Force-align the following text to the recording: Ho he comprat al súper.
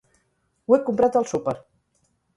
Ho 0.69 0.77
he 0.77 0.81
comprat 0.89 1.19
al 1.21 1.31
súper. 1.35 1.57